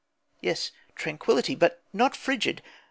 [0.39, 2.63] Yes, tranquillity; but not frigid!